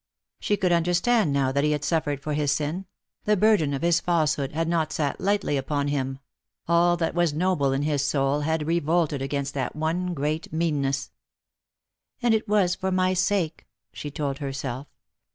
[0.39, 2.87] She could understand now that he had suffered for his sin;
[3.25, 6.17] the burden of his falsehood had not sat lightly upon him;
[6.67, 11.11] all that was noble in his soul had revolted against that one great meanness."
[12.23, 14.87] And it was for my sake," she told herself.